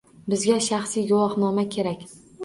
Bizga 0.33 0.53
shaxsiy 0.67 1.05
guvohnoma 1.11 1.65
kerak. 1.75 2.07